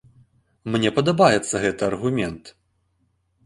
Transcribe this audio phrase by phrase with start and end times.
[0.75, 2.43] Мне падабаецца гэты аргумент.